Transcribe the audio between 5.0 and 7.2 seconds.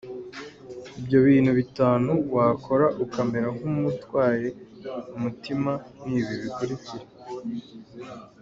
umutima ni ibi bikurikira:.